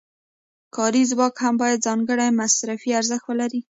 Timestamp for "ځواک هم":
1.11-1.55